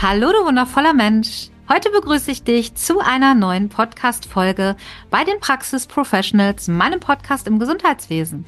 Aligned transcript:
Hallo, 0.00 0.30
du 0.30 0.46
wundervoller 0.46 0.94
Mensch. 0.94 1.48
Heute 1.68 1.90
begrüße 1.90 2.30
ich 2.30 2.44
dich 2.44 2.76
zu 2.76 3.00
einer 3.00 3.34
neuen 3.34 3.68
Podcast-Folge 3.68 4.76
bei 5.10 5.24
den 5.24 5.40
Praxis 5.40 5.88
Professionals, 5.88 6.68
meinem 6.68 7.00
Podcast 7.00 7.48
im 7.48 7.58
Gesundheitswesen. 7.58 8.46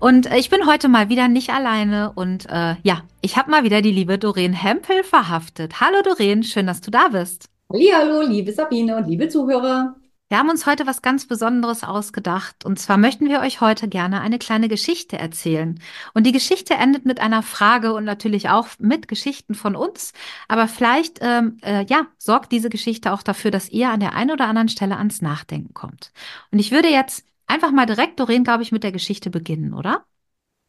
Und 0.00 0.30
äh, 0.30 0.38
ich 0.38 0.48
bin 0.48 0.66
heute 0.66 0.88
mal 0.88 1.10
wieder 1.10 1.28
nicht 1.28 1.50
alleine 1.50 2.12
und 2.14 2.46
äh, 2.48 2.76
ja, 2.82 3.02
ich 3.20 3.36
habe 3.36 3.50
mal 3.50 3.64
wieder 3.64 3.82
die 3.82 3.92
liebe 3.92 4.16
Doreen 4.16 4.54
Hempel 4.54 5.04
verhaftet. 5.04 5.78
Hallo 5.78 6.00
Doreen, 6.02 6.42
schön, 6.42 6.66
dass 6.66 6.80
du 6.80 6.90
da 6.90 7.08
bist. 7.08 7.50
Hallo, 7.70 8.22
liebe 8.22 8.50
Sabine 8.50 8.96
und 8.96 9.08
liebe 9.08 9.28
Zuhörer. 9.28 9.94
Wir 10.30 10.36
haben 10.36 10.50
uns 10.50 10.66
heute 10.66 10.86
was 10.86 11.00
ganz 11.00 11.26
Besonderes 11.26 11.84
ausgedacht. 11.84 12.66
Und 12.66 12.78
zwar 12.78 12.98
möchten 12.98 13.30
wir 13.30 13.40
euch 13.40 13.62
heute 13.62 13.88
gerne 13.88 14.20
eine 14.20 14.38
kleine 14.38 14.68
Geschichte 14.68 15.18
erzählen. 15.18 15.80
Und 16.12 16.26
die 16.26 16.32
Geschichte 16.32 16.74
endet 16.74 17.06
mit 17.06 17.18
einer 17.18 17.42
Frage 17.42 17.94
und 17.94 18.04
natürlich 18.04 18.50
auch 18.50 18.68
mit 18.78 19.08
Geschichten 19.08 19.54
von 19.54 19.74
uns. 19.74 20.12
Aber 20.46 20.68
vielleicht, 20.68 21.20
ähm, 21.22 21.56
äh, 21.62 21.86
ja, 21.86 22.08
sorgt 22.18 22.52
diese 22.52 22.68
Geschichte 22.68 23.12
auch 23.14 23.22
dafür, 23.22 23.50
dass 23.50 23.70
ihr 23.70 23.88
an 23.90 24.00
der 24.00 24.14
einen 24.14 24.30
oder 24.30 24.48
anderen 24.48 24.68
Stelle 24.68 24.98
ans 24.98 25.22
Nachdenken 25.22 25.72
kommt. 25.72 26.12
Und 26.50 26.58
ich 26.58 26.72
würde 26.72 26.88
jetzt 26.88 27.24
einfach 27.46 27.70
mal 27.72 27.86
direkt, 27.86 28.20
Doreen, 28.20 28.44
glaube 28.44 28.62
ich, 28.62 28.70
mit 28.70 28.84
der 28.84 28.92
Geschichte 28.92 29.30
beginnen, 29.30 29.72
oder? 29.72 30.04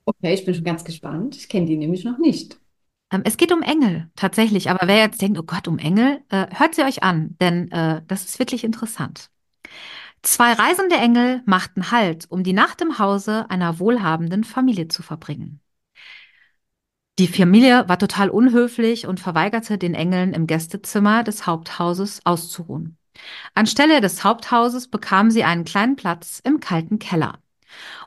Okay, 0.06 0.34
ich 0.36 0.46
bin 0.46 0.56
schon 0.56 0.64
ganz 0.64 0.86
gespannt. 0.86 1.36
Ich 1.36 1.50
kenne 1.50 1.66
die 1.66 1.76
nämlich 1.76 2.06
noch 2.06 2.18
nicht. 2.18 2.58
Ähm, 3.12 3.24
es 3.26 3.36
geht 3.36 3.52
um 3.52 3.62
Engel, 3.62 4.10
tatsächlich. 4.16 4.70
Aber 4.70 4.88
wer 4.88 5.00
jetzt 5.00 5.22
denkt, 5.22 5.38
oh 5.38 5.44
Gott, 5.44 5.68
um 5.68 5.80
Engel, 5.80 6.22
äh, 6.30 6.48
hört 6.52 6.76
sie 6.76 6.84
euch 6.84 7.04
an, 7.04 7.36
denn 7.42 7.70
äh, 7.74 8.02
das 8.08 8.24
ist 8.24 8.40
wirklich 8.40 8.64
interessant. 8.64 9.30
Zwei 10.22 10.54
reisende 10.54 10.96
Engel 10.96 11.42
machten 11.46 11.92
Halt, 11.92 12.26
um 12.30 12.44
die 12.44 12.54
Nacht 12.54 12.82
im 12.82 13.00
Hause 13.00 13.50
einer 13.50 13.80
wohlhabenden 13.80 14.44
Familie 14.44 14.90
zu 14.90 15.02
verbringen. 15.02 15.62
Die 17.20 17.28
Familie 17.28 17.88
war 17.88 18.00
total 18.00 18.30
unhöflich 18.30 19.06
und 19.06 19.20
verweigerte 19.20 19.78
den 19.78 19.94
Engeln 19.94 20.34
im 20.34 20.48
Gästezimmer 20.48 21.24
des 21.24 21.46
Haupthauses 21.46 22.22
auszuruhen. 22.26 22.98
Anstelle 23.54 24.00
des 24.00 24.24
Haupthauses 24.24 24.88
bekamen 24.88 25.32
sie 25.32 25.44
einen 25.44 25.66
kleinen 25.66 25.96
Platz 25.96 26.42
im 26.44 26.60
kalten 26.60 27.00
Keller. 27.00 27.40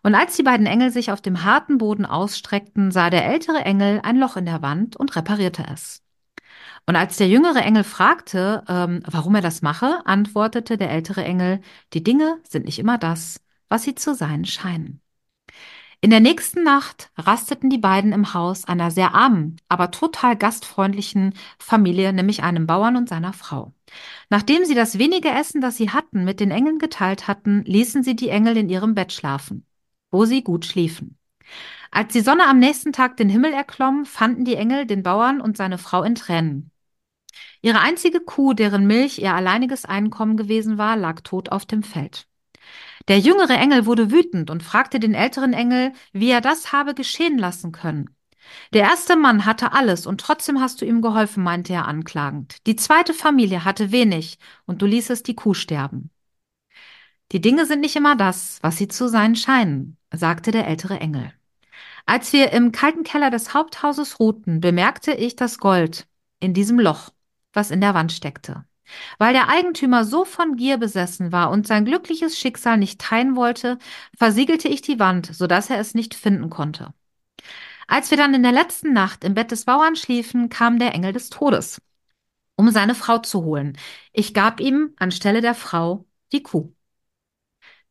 Und 0.03 0.15
als 0.15 0.37
die 0.37 0.43
beiden 0.43 0.67
Engel 0.67 0.91
sich 0.91 1.13
auf 1.13 1.21
dem 1.21 1.45
harten 1.45 1.79
Boden 1.79 2.07
ausstreckten, 2.07 2.91
sah 2.91 3.11
der 3.11 3.27
ältere 3.27 3.59
Engel 3.59 4.01
ein 4.03 4.17
Loch 4.17 4.37
in 4.37 4.47
der 4.47 4.63
Wand 4.63 4.97
und 4.97 5.15
reparierte 5.15 5.65
es. 5.71 6.03
Und 6.87 6.97
als 6.97 7.17
der 7.17 7.29
jüngere 7.29 7.63
Engel 7.63 7.85
fragte, 7.85 8.65
ähm, 8.69 9.03
warum 9.07 9.35
er 9.35 9.41
das 9.43 9.63
mache, 9.63 10.05
antwortete 10.05 10.77
der 10.77 10.91
ältere 10.91 11.25
Engel, 11.25 11.61
die 11.93 12.03
Dinge 12.03 12.41
sind 12.49 12.65
nicht 12.65 12.79
immer 12.79 12.99
das, 12.99 13.41
was 13.69 13.85
sie 13.85 13.95
zu 13.95 14.15
sein 14.15 14.45
scheinen. 14.45 15.01
In 16.05 16.11
der 16.11 16.19
nächsten 16.19 16.65
Nacht 16.65 17.13
rasteten 17.17 17.71
die 17.71 17.79
beiden 17.79 18.13
im 18.13 18.35
Haus 18.35 18.65
einer 18.65 18.91
sehr 18.91 19.15
armen, 19.15 19.59
aber 19.69 19.93
total 19.93 20.37
gastfreundlichen 20.37 21.35
Familie, 21.61 22.13
nämlich 22.13 22.43
einem 22.43 22.67
Bauern 22.67 22.97
und 22.97 23.09
seiner 23.09 23.33
Frau. 23.33 23.73
Nachdem 24.29 24.65
sie 24.65 24.75
das 24.75 24.99
wenige 24.99 25.29
Essen, 25.29 25.61
das 25.61 25.77
sie 25.77 25.91
hatten, 25.91 26.25
mit 26.25 26.41
den 26.41 26.51
Engeln 26.51 26.81
geteilt 26.81 27.29
hatten, 27.29 27.63
ließen 27.67 28.03
sie 28.03 28.17
die 28.17 28.31
Engel 28.31 28.57
in 28.57 28.69
ihrem 28.69 28.97
Bett 28.97 29.13
schlafen, 29.13 29.65
wo 30.11 30.25
sie 30.25 30.43
gut 30.43 30.65
schliefen. 30.65 31.19
Als 31.93 32.13
die 32.13 32.21
Sonne 32.21 32.49
am 32.49 32.59
nächsten 32.59 32.93
Tag 32.93 33.17
den 33.17 33.29
Himmel 33.29 33.53
erklomm, 33.53 34.05
fanden 34.05 34.45
die 34.45 34.57
Engel 34.57 34.87
den 34.87 35.05
Bauern 35.05 35.41
und 35.41 35.57
seine 35.57 35.79
Frau 35.79 36.03
in 36.03 36.17
Tränen. 36.17 36.72
Ihre 37.63 37.81
einzige 37.81 38.21
Kuh, 38.21 38.55
deren 38.55 38.87
Milch 38.87 39.19
ihr 39.19 39.35
alleiniges 39.35 39.85
Einkommen 39.85 40.37
gewesen 40.37 40.79
war, 40.79 40.97
lag 40.97 41.21
tot 41.21 41.51
auf 41.51 41.65
dem 41.65 41.83
Feld. 41.83 42.27
Der 43.09 43.19
jüngere 43.19 43.57
Engel 43.59 43.87
wurde 43.87 44.11
wütend 44.11 44.51
und 44.51 44.63
fragte 44.63 45.01
den 45.01 45.15
älteren 45.15 45.53
Engel, 45.53 45.93
wie 46.13 46.31
er 46.31 46.41
das 46.41 46.73
habe 46.73 46.95
geschehen 46.95 47.39
lassen 47.39 47.73
können. 47.73 48.11
Der 48.73 48.83
erste 48.83 49.17
Mann 49.17 49.45
hatte 49.45 49.73
alles 49.73 50.07
und 50.07 50.21
trotzdem 50.21 50.61
hast 50.61 50.81
du 50.81 50.85
ihm 50.85 51.01
geholfen, 51.01 51.45
meinte 51.45 51.73
er 51.73 51.87
anklagend. 51.87 52.67
Die 52.67 52.77
zweite 52.77 53.15
Familie 53.15 53.65
hatte 53.65 53.93
wenig 53.93 54.39
und 54.67 54.83
du 54.83 54.87
ließest 54.87 55.27
die 55.27 55.37
Kuh 55.37 55.55
sterben. 55.55 56.11
Die 57.31 57.41
Dinge 57.41 57.67
sind 57.67 57.81
nicht 57.81 57.97
immer 57.97 58.17
das, 58.17 58.59
was 58.63 58.77
sie 58.77 58.89
zu 58.89 59.09
sein 59.09 59.37
scheinen, 59.37 59.97
sagte 60.13 60.51
der 60.51 60.67
ältere 60.67 61.01
Engel. 61.01 61.33
Als 62.05 62.33
wir 62.33 62.53
im 62.53 62.73
kalten 62.73 63.05
Keller 63.05 63.31
des 63.31 63.55
Haupthauses 63.55 64.19
ruhten, 64.19 64.61
bemerkte 64.61 65.13
ich 65.13 65.37
das 65.37 65.59
Gold 65.59 66.07
in 66.41 66.53
diesem 66.53 66.79
Loch, 66.81 67.12
was 67.53 67.71
in 67.71 67.81
der 67.81 67.95
Wand 67.95 68.13
steckte. 68.13 68.65
Weil 69.19 69.33
der 69.33 69.49
Eigentümer 69.49 70.05
so 70.05 70.25
von 70.25 70.57
Gier 70.57 70.77
besessen 70.77 71.33
war 71.33 71.51
und 71.51 71.67
sein 71.67 71.85
glückliches 71.85 72.39
Schicksal 72.39 72.77
nicht 72.79 73.01
teilen 73.01 73.37
wollte, 73.37 73.79
versiegelte 74.17 74.69
ich 74.69 74.83
die 74.83 74.99
Wand, 74.99 75.35
so 75.35 75.47
dass 75.47 75.71
er 75.71 75.79
es 75.79 75.95
nicht 75.95 76.15
finden 76.15 76.51
konnte. 76.51 76.93
Als 77.87 78.11
wir 78.11 78.19
dann 78.19 78.35
in 78.35 78.43
der 78.43 78.53
letzten 78.53 78.93
Nacht 78.93 79.25
im 79.25 79.35
Bett 79.35 79.51
des 79.51 79.65
Bauern 79.65 79.97
schliefen, 79.97 80.49
kam 80.49 80.79
der 80.79 80.95
Engel 80.95 81.13
des 81.13 81.31
Todes, 81.31 81.81
um 82.57 82.71
seine 82.71 82.95
Frau 82.95 83.19
zu 83.19 83.45
holen. 83.45 83.77
Ich 84.13 84.35
gab 84.35 84.61
ihm 84.61 84.95
anstelle 84.97 85.41
der 85.41 85.55
Frau 85.55 86.07
die 86.33 86.43
Kuh. 86.43 86.73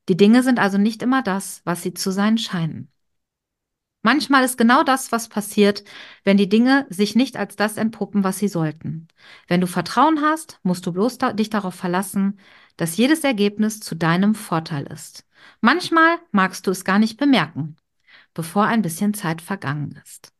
Die 0.09 0.17
Dinge 0.17 0.43
sind 0.43 0.59
also 0.59 0.77
nicht 0.77 1.03
immer 1.03 1.21
das, 1.21 1.61
was 1.65 1.83
sie 1.83 1.93
zu 1.93 2.11
sein 2.11 2.37
scheinen. 2.37 2.91
Manchmal 4.03 4.43
ist 4.43 4.57
genau 4.57 4.83
das, 4.83 5.11
was 5.11 5.29
passiert, 5.29 5.83
wenn 6.23 6.37
die 6.37 6.49
Dinge 6.49 6.87
sich 6.89 7.15
nicht 7.15 7.37
als 7.37 7.55
das 7.55 7.77
entpuppen, 7.77 8.23
was 8.23 8.39
sie 8.39 8.47
sollten. 8.47 9.07
Wenn 9.47 9.61
du 9.61 9.67
Vertrauen 9.67 10.21
hast, 10.21 10.59
musst 10.63 10.85
du 10.87 10.91
bloß 10.91 11.19
da, 11.19 11.33
dich 11.33 11.51
darauf 11.51 11.75
verlassen, 11.75 12.39
dass 12.77 12.97
jedes 12.97 13.23
Ergebnis 13.23 13.79
zu 13.79 13.95
deinem 13.95 14.33
Vorteil 14.33 14.87
ist. 14.87 15.27
Manchmal 15.59 16.17
magst 16.31 16.65
du 16.65 16.71
es 16.71 16.83
gar 16.83 16.97
nicht 16.97 17.17
bemerken, 17.17 17.77
bevor 18.33 18.65
ein 18.65 18.81
bisschen 18.81 19.13
Zeit 19.13 19.41
vergangen 19.41 19.99
ist. 20.03 20.33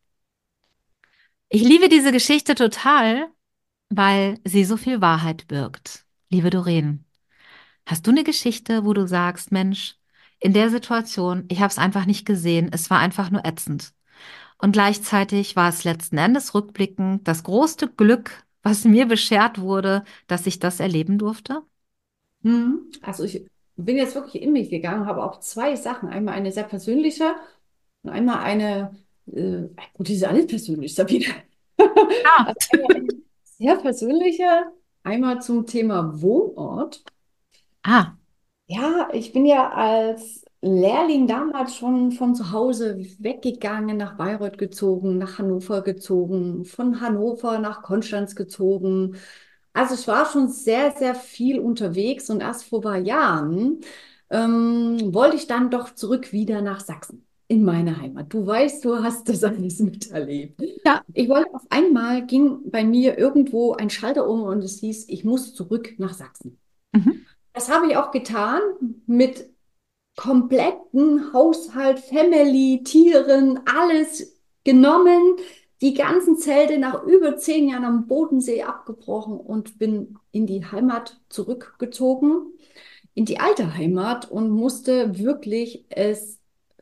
Ich 1.50 1.62
liebe 1.62 1.88
diese 1.88 2.12
Geschichte 2.12 2.56
total, 2.56 3.28
weil 3.90 4.40
sie 4.44 4.64
so 4.64 4.78
viel 4.78 5.02
Wahrheit 5.02 5.48
birgt. 5.48 6.06
Liebe 6.30 6.50
Doreen, 6.50 7.06
hast 7.86 8.08
du 8.08 8.12
eine 8.12 8.24
Geschichte, 8.24 8.86
wo 8.86 8.94
du 8.94 9.06
sagst, 9.06 9.52
Mensch, 9.52 10.01
in 10.42 10.54
der 10.54 10.70
Situation, 10.70 11.46
ich 11.50 11.60
habe 11.60 11.70
es 11.70 11.78
einfach 11.78 12.06
nicht 12.06 12.26
gesehen, 12.26 12.70
es 12.74 12.90
war 12.90 13.00
einfach 13.00 13.30
nur 13.30 13.46
ätzend. 13.46 13.94
Und 14.58 14.74
gleichzeitig 14.74 15.56
war 15.56 15.70
es 15.70 15.84
letzten 15.84 16.18
Endes 16.18 16.54
rückblickend 16.54 17.28
das 17.28 17.44
große 17.44 17.88
Glück, 17.96 18.44
was 18.64 18.84
mir 18.84 19.06
beschert 19.06 19.62
wurde, 19.62 20.04
dass 20.28 20.46
ich 20.48 20.60
das 20.60 20.80
erleben 20.80 21.18
durfte. 21.18 21.62
Hm. 22.44 22.92
Also 23.02 23.24
ich 23.24 23.46
bin 23.76 23.98
jetzt 23.98 24.16
wirklich 24.16 24.42
in 24.42 24.52
mich 24.52 24.70
gegangen, 24.70 25.06
habe 25.06 25.24
auch 25.24 25.40
zwei 25.40 25.76
Sachen. 25.76 26.10
Einmal 26.10 26.36
eine 26.36 26.52
sehr 26.52 26.64
persönliche 26.64 27.36
und 28.04 28.10
einmal 28.10 28.40
eine, 28.40 28.96
äh, 29.28 29.68
gut, 29.94 30.08
die 30.08 30.16
ist 30.16 30.24
alles 30.24 30.48
persönlich, 30.48 30.94
Sabine. 30.94 31.26
Ja. 31.78 31.88
Also 32.46 32.88
eine 32.88 33.08
sehr 33.44 33.76
persönliche, 33.78 34.72
einmal 35.04 35.42
zum 35.42 35.66
Thema 35.66 36.22
Wohnort. 36.22 37.04
Ah. 37.84 38.14
Ja, 38.74 39.10
ich 39.12 39.34
bin 39.34 39.46
ja 39.46 39.70
als 39.72 40.46
Lehrling 40.62 41.28
damals 41.28 41.76
schon 41.76 42.12
von 42.12 42.36
zu 42.36 42.52
Hause 42.52 42.98
weggegangen, 43.20 43.98
nach 43.98 44.16
Bayreuth 44.16 44.58
gezogen, 44.58 45.18
nach 45.18 45.40
Hannover 45.40 45.82
gezogen, 45.82 46.64
von 46.66 47.02
Hannover 47.02 47.60
nach 47.60 47.82
Konstanz 47.82 48.36
gezogen. 48.36 49.18
Also 49.74 49.96
ich 49.96 50.08
war 50.08 50.26
schon 50.26 50.48
sehr, 50.50 50.92
sehr 50.92 51.16
viel 51.16 51.60
unterwegs 51.60 52.30
und 52.30 52.42
erst 52.42 52.64
vor 52.66 52.80
ein 52.80 52.84
paar 52.84 52.98
Jahren 52.98 53.82
ähm, 54.30 55.14
wollte 55.14 55.36
ich 55.36 55.48
dann 55.48 55.70
doch 55.70 55.94
zurück 55.96 56.32
wieder 56.32 56.62
nach 56.62 56.80
Sachsen, 56.80 57.26
in 57.48 57.64
meine 57.66 58.00
Heimat. 58.00 58.34
Du 58.34 58.46
weißt, 58.46 58.86
du 58.86 59.04
hast 59.04 59.28
das 59.28 59.44
alles 59.46 59.80
miterlebt. 59.80 60.62
Ja. 60.86 61.02
Ich 61.14 61.28
wollte 61.28 61.54
auf 61.54 61.64
einmal, 61.70 62.26
ging 62.26 62.70
bei 62.70 62.86
mir 62.86 63.18
irgendwo 63.18 63.74
ein 63.74 63.90
Schalter 63.90 64.28
um 64.30 64.44
und 64.44 64.64
es 64.64 64.80
hieß, 64.80 65.10
ich 65.10 65.26
muss 65.26 65.54
zurück 65.54 65.96
nach 65.98 66.14
Sachsen. 66.14 66.58
Mhm. 66.94 67.26
Das 67.54 67.70
habe 67.70 67.88
ich 67.88 67.98
auch 67.98 68.12
getan 68.12 68.62
mit 69.06 69.50
kompletten 70.16 71.34
Haushalt, 71.34 72.00
Family, 72.00 72.84
Tieren, 72.84 73.60
alles 73.66 74.40
genommen, 74.64 75.36
die 75.82 75.94
ganzen 75.94 76.38
Zelte 76.38 76.78
nach 76.78 77.04
über 77.04 77.38
zehn 77.38 77.70
Jahren 77.70 77.86
am 77.86 78.08
Bodensee 78.08 78.64
abgebrochen 78.64 79.40
und 79.40 79.80
bin 79.80 80.18
in 80.32 80.46
die 80.46 80.64
Heimat 80.66 81.20
zurückgezogen, 81.30 82.54
in 83.16 83.26
die 83.26 83.40
alte 83.40 83.76
Heimat 83.76 84.30
und 84.30 84.52
musste 84.52 85.18
wirklich 85.18 85.86
es 85.90 86.40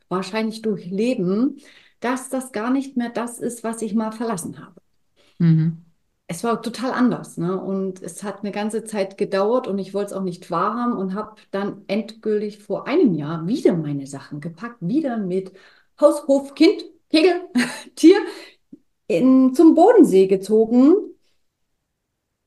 wahrscheinlich 0.10 0.62
durchleben, 0.62 1.60
dass 2.02 2.30
das 2.30 2.52
gar 2.52 2.72
nicht 2.72 2.98
mehr 2.98 3.10
das 3.10 3.40
ist, 3.40 3.64
was 3.64 3.82
ich 3.82 3.96
mal 3.96 4.12
verlassen 4.12 4.60
habe. 4.60 4.82
Mhm. 5.38 5.89
Es 6.32 6.44
war 6.44 6.62
total 6.62 6.92
anders, 6.92 7.38
ne? 7.38 7.60
Und 7.60 8.04
es 8.04 8.22
hat 8.22 8.42
eine 8.42 8.52
ganze 8.52 8.84
Zeit 8.84 9.18
gedauert 9.18 9.68
und 9.68 9.80
ich 9.80 9.96
wollte 9.96 10.12
es 10.12 10.14
auch 10.14 10.22
nicht 10.22 10.52
wahrhaben 10.52 10.94
und 10.96 11.16
habe 11.16 11.36
dann 11.50 11.84
endgültig 11.88 12.60
vor 12.60 12.88
einem 12.88 13.16
Jahr 13.16 13.48
wieder 13.48 13.74
meine 13.74 14.06
Sachen 14.06 14.40
gepackt, 14.40 14.78
wieder 14.80 15.18
mit 15.18 15.52
Haus, 16.00 16.28
Hof, 16.28 16.54
Kind, 16.54 16.86
Kegel, 17.10 17.42
Tier 17.96 18.20
in, 19.08 19.56
zum 19.56 19.74
Bodensee 19.74 20.28
gezogen. 20.28 20.94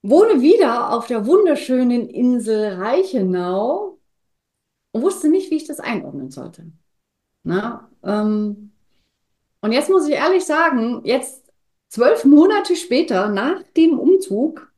Wohne 0.02 0.40
wieder 0.42 0.92
auf 0.92 1.08
der 1.08 1.26
wunderschönen 1.26 2.08
Insel 2.08 2.74
Reichenau 2.74 3.98
und 4.92 5.02
wusste 5.02 5.28
nicht, 5.28 5.50
wie 5.50 5.56
ich 5.56 5.66
das 5.66 5.80
einordnen 5.80 6.30
sollte. 6.30 6.70
Na, 7.42 7.90
ähm, 8.04 8.72
und 9.60 9.72
jetzt 9.72 9.90
muss 9.90 10.06
ich 10.06 10.14
ehrlich 10.14 10.44
sagen, 10.44 11.02
jetzt 11.04 11.41
zwölf 11.92 12.24
Monate 12.24 12.74
später, 12.74 13.28
nach 13.28 13.62
dem 13.76 13.98
Umzug, 13.98 14.72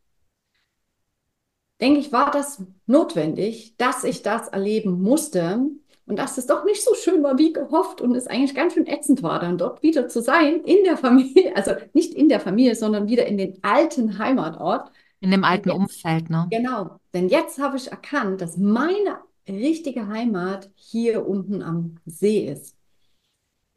denke 1.81 2.01
ich, 2.01 2.11
war 2.11 2.33
das 2.33 2.63
notwendig, 2.87 3.77
dass 3.77 4.03
ich 4.03 4.23
das 4.23 4.49
erleben 4.49 5.01
musste 5.01 5.61
und 6.07 6.19
dass 6.19 6.39
es 6.39 6.47
doch 6.47 6.65
nicht 6.65 6.83
so 6.83 6.95
schön 6.95 7.23
war 7.23 7.39
wie 7.39 7.53
gehofft 7.53 8.01
und 8.01 8.17
es 8.17 8.27
eigentlich 8.27 8.57
ganz 8.57 8.75
schön 8.75 8.89
ätzend 8.89 9.23
war, 9.23 9.39
dann 9.39 9.59
dort 9.59 9.83
wieder 9.83 10.09
zu 10.09 10.23
sein, 10.23 10.63
in 10.65 10.83
der 10.83 10.97
Familie, 10.97 11.53
also 11.57 11.73
nicht 11.93 12.15
in 12.15 12.29
der 12.29 12.41
Familie, 12.41 12.75
sondern 12.75 13.09
wieder 13.09 13.27
in 13.27 13.39
den 13.39 13.63
alten 13.63 14.19
Heimatort. 14.19 14.91
In 15.21 15.31
dem 15.31 15.45
alten 15.45 15.69
jetzt, 15.69 15.79
Umfeld, 15.79 16.31
ne? 16.31 16.49
Genau, 16.51 16.99
denn 17.13 17.29
jetzt 17.29 17.61
habe 17.61 17.77
ich 17.77 17.93
erkannt, 17.93 18.41
dass 18.41 18.57
meine 18.57 19.21
richtige 19.49 20.09
Heimat 20.09 20.69
hier 20.75 21.27
unten 21.27 21.63
am 21.63 21.97
See 22.07 22.49
ist 22.49 22.75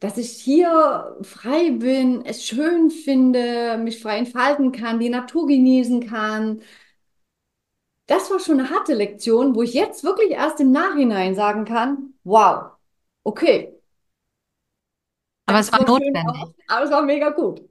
dass 0.00 0.16
ich 0.16 0.30
hier 0.30 1.16
frei 1.22 1.70
bin, 1.72 2.24
es 2.24 2.44
schön 2.44 2.90
finde, 2.90 3.78
mich 3.78 4.00
frei 4.00 4.18
entfalten 4.18 4.72
kann, 4.72 5.00
die 5.00 5.08
Natur 5.08 5.46
genießen 5.46 6.06
kann. 6.08 6.62
Das 8.06 8.30
war 8.30 8.38
schon 8.40 8.60
eine 8.60 8.70
harte 8.70 8.94
Lektion, 8.94 9.54
wo 9.54 9.62
ich 9.62 9.74
jetzt 9.74 10.02
wirklich 10.04 10.30
erst 10.30 10.60
im 10.60 10.70
Nachhinein 10.72 11.34
sagen 11.34 11.64
kann, 11.64 12.14
wow, 12.24 12.70
okay. 13.24 13.74
Aber 15.46 15.58
es 15.58 15.72
war, 15.72 15.80
war 15.80 15.86
notwendig. 15.88 16.24
Aus, 16.26 16.54
aber 16.68 16.84
es 16.84 16.90
war 16.90 17.02
mega 17.02 17.30
gut. 17.30 17.62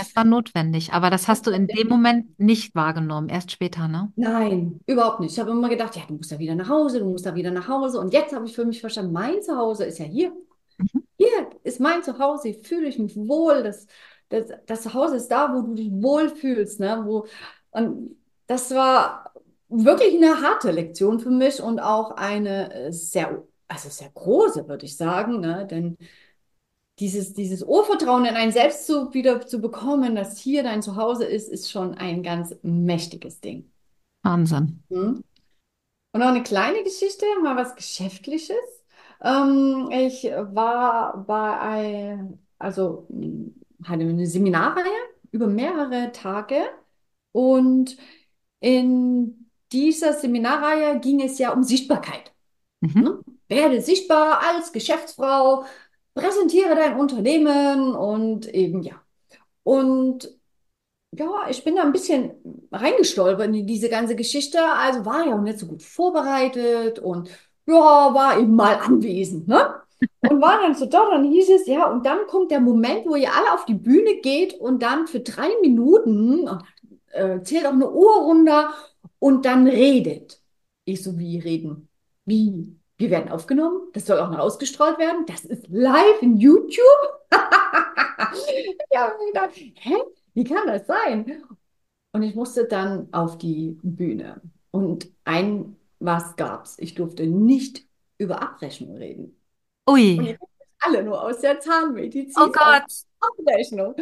Es 0.00 0.16
war 0.16 0.24
notwendig, 0.24 0.94
aber 0.94 1.10
das 1.10 1.28
hast 1.28 1.46
du 1.46 1.50
in 1.50 1.66
dem 1.66 1.88
Moment 1.88 2.38
nicht 2.38 2.74
wahrgenommen, 2.74 3.28
erst 3.28 3.50
später, 3.50 3.86
ne? 3.86 4.10
Nein, 4.16 4.80
überhaupt 4.86 5.20
nicht. 5.20 5.32
Ich 5.32 5.38
habe 5.38 5.50
immer 5.50 5.68
gedacht, 5.68 5.94
ja, 5.94 6.02
du 6.08 6.14
musst 6.14 6.32
da 6.32 6.38
wieder 6.38 6.54
nach 6.54 6.70
Hause, 6.70 7.00
du 7.00 7.04
musst 7.04 7.26
da 7.26 7.34
wieder 7.34 7.50
nach 7.50 7.68
Hause. 7.68 8.00
Und 8.00 8.14
jetzt 8.14 8.34
habe 8.34 8.46
ich 8.46 8.54
für 8.54 8.64
mich 8.64 8.80
verstanden, 8.80 9.12
mein 9.12 9.42
Zuhause 9.42 9.84
ist 9.84 9.98
ja 9.98 10.06
hier. 10.06 10.32
Mhm 10.78 11.08
hier 11.18 11.50
ist 11.64 11.80
mein 11.80 12.02
Zuhause, 12.02 12.48
hier 12.48 12.64
fühle 12.64 12.88
ich 12.88 12.98
mich 12.98 13.16
wohl. 13.16 13.62
Das, 13.62 13.86
das, 14.28 14.46
das 14.66 14.82
Zuhause 14.82 15.16
ist 15.16 15.28
da, 15.28 15.54
wo 15.54 15.62
du 15.62 15.74
dich 15.74 15.90
wohlfühlst. 15.90 16.80
Ne? 16.80 17.02
Wo, 17.04 17.26
und 17.72 18.16
das 18.46 18.70
war 18.70 19.32
wirklich 19.68 20.16
eine 20.16 20.40
harte 20.40 20.70
Lektion 20.70 21.20
für 21.20 21.30
mich 21.30 21.60
und 21.60 21.80
auch 21.80 22.12
eine 22.12 22.72
äh, 22.72 22.92
sehr, 22.92 23.44
also 23.66 23.90
sehr 23.90 24.10
große, 24.10 24.68
würde 24.68 24.86
ich 24.86 24.96
sagen. 24.96 25.40
Ne? 25.40 25.66
Denn 25.66 25.98
dieses, 27.00 27.34
dieses 27.34 27.62
Urvertrauen 27.62 28.24
in 28.24 28.36
einen 28.36 28.52
selbst 28.52 28.86
zu, 28.86 29.12
wieder 29.12 29.44
zu 29.46 29.60
bekommen, 29.60 30.14
dass 30.14 30.38
hier 30.38 30.62
dein 30.62 30.82
Zuhause 30.82 31.24
ist, 31.24 31.48
ist 31.48 31.70
schon 31.70 31.94
ein 31.94 32.22
ganz 32.22 32.56
mächtiges 32.62 33.40
Ding. 33.40 33.70
Wahnsinn. 34.22 34.82
Hm? 34.88 35.22
Und 36.12 36.20
noch 36.20 36.28
eine 36.28 36.42
kleine 36.42 36.82
Geschichte, 36.82 37.26
mal 37.42 37.56
was 37.56 37.76
Geschäftliches. 37.76 38.77
Ähm, 39.22 39.88
ich 39.90 40.24
war 40.24 41.24
bei 41.26 41.60
ein, 41.60 42.38
also 42.58 43.06
hatte 43.84 44.02
eine 44.02 44.26
Seminarreihe 44.26 44.84
über 45.30 45.46
mehrere 45.46 46.12
Tage 46.12 46.62
und 47.32 47.96
in 48.60 49.50
dieser 49.72 50.14
Seminarreihe 50.14 50.98
ging 51.00 51.20
es 51.20 51.38
ja 51.38 51.52
um 51.52 51.62
Sichtbarkeit. 51.62 52.32
Mhm. 52.80 53.02
Ne? 53.02 53.18
Werde 53.48 53.80
sichtbar 53.80 54.40
als 54.42 54.72
Geschäftsfrau, 54.72 55.64
präsentiere 56.14 56.74
dein 56.74 56.98
Unternehmen 56.98 57.94
und 57.94 58.46
eben 58.52 58.82
ja. 58.82 59.00
Und 59.62 60.38
ja, 61.12 61.48
ich 61.48 61.64
bin 61.64 61.76
da 61.76 61.82
ein 61.82 61.92
bisschen 61.92 62.32
reingestolpert 62.70 63.54
in 63.54 63.66
diese 63.66 63.88
ganze 63.88 64.16
Geschichte. 64.16 64.58
Also 64.62 65.04
war 65.06 65.26
ja 65.26 65.36
auch 65.36 65.42
nicht 65.42 65.58
so 65.58 65.66
gut 65.66 65.82
vorbereitet 65.82 66.98
und 66.98 67.30
ja, 67.68 68.14
war 68.14 68.38
eben 68.38 68.54
mal 68.54 68.76
anwesend, 68.76 69.48
ne? 69.48 69.74
Und 70.20 70.40
war 70.40 70.60
dann 70.62 70.74
so 70.74 70.86
dort, 70.86 71.12
dann 71.12 71.24
hieß 71.24 71.50
es, 71.50 71.66
ja, 71.66 71.90
und 71.90 72.06
dann 72.06 72.26
kommt 72.28 72.50
der 72.50 72.60
Moment, 72.60 73.06
wo 73.06 73.16
ihr 73.16 73.32
alle 73.34 73.52
auf 73.52 73.64
die 73.64 73.74
Bühne 73.74 74.20
geht 74.22 74.54
und 74.54 74.82
dann 74.82 75.06
für 75.06 75.20
drei 75.20 75.48
Minuten 75.60 76.48
äh, 77.10 77.40
zählt 77.42 77.66
auch 77.66 77.72
eine 77.72 77.90
Uhr 77.90 78.22
runter 78.22 78.72
und 79.18 79.44
dann 79.44 79.66
redet. 79.66 80.40
Ich 80.84 81.02
so, 81.02 81.18
wie 81.18 81.38
reden? 81.38 81.88
Wie? 82.24 82.74
Wir 82.96 83.10
werden 83.10 83.30
aufgenommen, 83.30 83.88
das 83.92 84.06
soll 84.06 84.18
auch 84.18 84.30
noch 84.30 84.40
ausgestrahlt 84.40 84.98
werden, 84.98 85.24
das 85.26 85.44
ist 85.44 85.68
live 85.68 86.20
in 86.20 86.36
YouTube. 86.36 87.28
ja, 88.92 89.12
gedacht, 89.26 89.50
hä? 89.54 89.94
Wie 90.34 90.44
kann 90.44 90.66
das 90.66 90.86
sein? 90.86 91.42
Und 92.12 92.22
ich 92.22 92.34
musste 92.34 92.64
dann 92.64 93.08
auf 93.12 93.38
die 93.38 93.78
Bühne. 93.82 94.40
Und 94.70 95.08
ein 95.24 95.77
was 95.98 96.36
gab's? 96.36 96.76
Ich 96.78 96.94
durfte 96.94 97.26
nicht 97.26 97.86
über 98.18 98.42
Abrechnung 98.42 98.96
reden. 98.96 99.40
Ui. 99.88 100.18
Und 100.18 100.26
ihr 100.26 100.38
alle 100.80 101.02
nur 101.02 101.22
aus 101.22 101.40
der 101.40 101.60
Zahnmedizin. 101.60 102.42
Oh 102.42 102.52
Gott. 102.52 102.84
Abrechnung. 103.20 103.94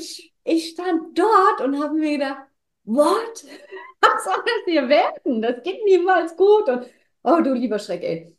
Ich 0.45 0.71
stand 0.71 1.19
dort 1.19 1.61
und 1.63 1.83
habe 1.83 1.95
mir 1.95 2.19
gedacht, 2.19 2.43
what? 2.85 3.45
Was 4.01 4.25
soll 4.25 4.43
das 4.45 4.65
hier 4.67 4.89
werden? 4.89 5.43
Das 5.43 5.63
geht 5.63 5.85
niemals 5.85 6.37
gut. 6.37 6.69
Und, 6.69 6.87
oh, 7.23 7.41
du 7.43 7.55
lieber 7.55 7.79
Schreck, 7.79 8.03
ey. 8.03 8.37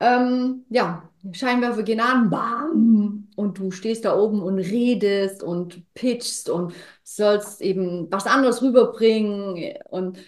Ähm, 0.00 0.66
ja, 0.68 1.08
Scheinwerfer 1.30 1.84
gehen 1.84 2.00
an, 2.00 2.28
bam, 2.28 3.28
und 3.36 3.58
du 3.58 3.70
stehst 3.70 4.04
da 4.04 4.18
oben 4.18 4.42
und 4.42 4.58
redest 4.58 5.44
und 5.44 5.94
pitchst 5.94 6.50
und 6.50 6.74
sollst 7.04 7.60
eben 7.60 8.10
was 8.10 8.26
anderes 8.26 8.62
rüberbringen 8.62 9.76
und 9.90 10.18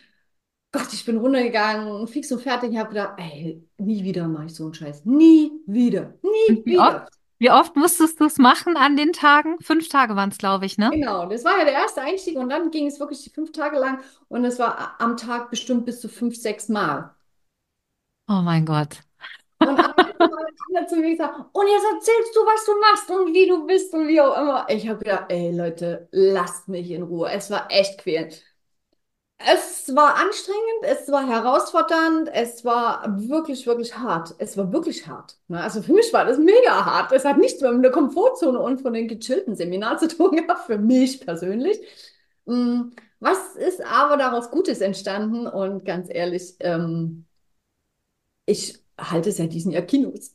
Gott, 0.74 0.92
ich 0.92 1.04
bin 1.04 1.18
runtergegangen, 1.18 2.04
fix 2.08 2.32
und 2.32 2.42
fertig. 2.42 2.72
Ich 2.72 2.78
habe 2.78 2.88
gedacht, 2.88 3.14
ey, 3.18 3.62
nie 3.78 4.02
wieder 4.02 4.26
mache 4.26 4.46
ich 4.46 4.54
so 4.56 4.64
einen 4.64 4.74
Scheiß. 4.74 5.04
Nie 5.04 5.52
wieder. 5.68 6.14
Nie 6.20 6.64
wie 6.64 6.72
wieder. 6.72 7.04
Oft, 7.04 7.12
wie 7.38 7.50
oft 7.52 7.76
musstest 7.76 8.18
du 8.18 8.24
es 8.24 8.38
machen 8.38 8.76
an 8.76 8.96
den 8.96 9.12
Tagen? 9.12 9.56
Fünf 9.60 9.88
Tage 9.88 10.16
waren 10.16 10.30
es, 10.30 10.38
glaube 10.38 10.66
ich, 10.66 10.76
ne? 10.76 10.90
Genau, 10.90 11.26
das 11.26 11.44
war 11.44 11.58
ja 11.58 11.64
der 11.64 11.74
erste 11.74 12.00
Einstieg 12.00 12.36
und 12.36 12.48
dann 12.48 12.72
ging 12.72 12.88
es 12.88 12.98
wirklich 12.98 13.30
fünf 13.32 13.52
Tage 13.52 13.78
lang 13.78 14.00
und 14.26 14.44
es 14.44 14.58
war 14.58 14.96
am 14.98 15.16
Tag 15.16 15.48
bestimmt 15.48 15.86
bis 15.86 16.00
zu 16.00 16.08
fünf, 16.08 16.34
sechs 16.34 16.68
Mal. 16.68 17.14
Oh 18.28 18.42
mein 18.42 18.66
Gott. 18.66 18.98
Und 19.60 19.78
am 19.78 19.94
Ende 19.96 20.86
zu 20.88 20.96
mir 20.96 21.12
gesagt, 21.12 21.38
und 21.52 21.66
jetzt 21.68 21.86
erzählst 21.94 22.34
du, 22.34 22.40
was 22.40 22.64
du 22.66 22.72
machst 22.80 23.10
und 23.12 23.32
wie 23.32 23.46
du 23.46 23.64
bist 23.64 23.94
und 23.94 24.08
wie 24.08 24.20
auch 24.20 24.36
immer. 24.36 24.66
Ich 24.68 24.88
habe 24.88 24.98
gedacht, 24.98 25.26
ey 25.28 25.56
Leute, 25.56 26.08
lasst 26.10 26.66
mich 26.66 26.90
in 26.90 27.04
Ruhe. 27.04 27.30
Es 27.30 27.48
war 27.48 27.70
echt 27.70 27.98
quälend. 27.98 28.42
Es 29.38 29.94
war 29.94 30.14
anstrengend, 30.16 30.82
es 30.82 31.10
war 31.10 31.28
herausfordernd, 31.28 32.30
es 32.32 32.64
war 32.64 33.04
wirklich, 33.28 33.66
wirklich 33.66 33.96
hart. 33.98 34.34
Es 34.38 34.56
war 34.56 34.72
wirklich 34.72 35.06
hart. 35.06 35.38
Ne? 35.48 35.60
Also 35.60 35.82
für 35.82 35.92
mich 35.92 36.12
war 36.12 36.24
das 36.24 36.38
mega 36.38 36.84
hart. 36.86 37.12
Es 37.12 37.24
hat 37.24 37.38
nichts 37.38 37.60
mit 37.60 37.84
der 37.84 37.90
Komfortzone 37.90 38.58
und 38.58 38.80
von 38.80 38.94
den 38.94 39.08
gechillten 39.08 39.56
Seminaren 39.56 39.98
zu 40.08 40.08
tun 40.08 40.36
gehabt, 40.36 40.66
für 40.66 40.78
mich 40.78 41.20
persönlich. 41.20 41.78
Mm, 42.46 42.90
was 43.20 43.56
ist 43.56 43.80
aber 43.84 44.16
daraus 44.16 44.50
Gutes 44.50 44.80
entstanden? 44.80 45.46
Und 45.46 45.84
ganz 45.84 46.08
ehrlich, 46.10 46.56
ähm, 46.60 47.26
ich 48.46 48.82
halte 48.98 49.32
seit 49.32 49.52
diesem 49.52 49.72
Jahr 49.72 49.82
Kinos. 49.82 50.34